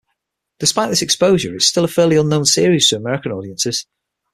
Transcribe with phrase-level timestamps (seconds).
[0.57, 3.85] Despite this exposure, it is still a fairly unknown series to American audiences.